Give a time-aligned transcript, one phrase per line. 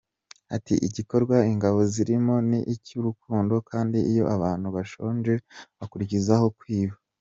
[0.55, 5.33] Ati:”Igikorwa ingabo zirimo ni icy’urukundo, kandi iyo abantu bashonje
[5.77, 6.95] bakurizamo kwiba”.